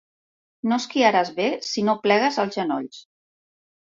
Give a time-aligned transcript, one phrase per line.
[0.71, 3.03] No esquiaràs bé si no plegues els genolls.